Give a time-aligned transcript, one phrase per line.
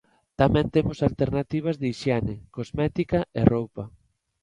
[0.39, 3.83] Tamén temos alternativas de hixiene, cosmética e roupa.